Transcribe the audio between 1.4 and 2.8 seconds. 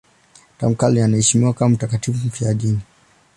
kama mtakatifu mfiadini.